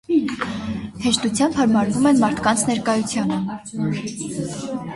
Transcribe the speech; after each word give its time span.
Հեշտությամբ 1.03 1.59
հարմարվում 1.59 2.09
են 2.13 2.21
մարդկանց 2.25 2.65
ներկայությանը։ 2.73 3.41